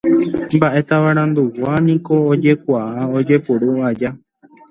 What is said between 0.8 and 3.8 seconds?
tavarandugua niko ojekuaa ojepuru